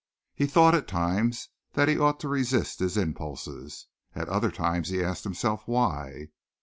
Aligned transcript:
He 0.33 0.47
thought 0.47 0.73
at 0.73 0.87
times 0.87 1.49
that 1.73 1.87
he 1.87 1.99
ought 1.99 2.19
to 2.21 2.27
resist 2.27 2.79
his 2.79 2.97
impulses. 2.97 3.85
At 4.15 4.29
other 4.29 4.49
times 4.49 4.89
he 4.89 5.03
asked 5.03 5.23
himself 5.25 5.67
why. 5.67 6.29